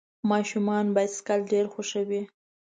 [0.31, 2.21] ماشومان بایسکل ډېر خوښوي.